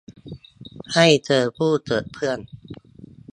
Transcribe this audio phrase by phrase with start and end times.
[0.93, 2.39] ให้เธอพูดเถอะเพื่อน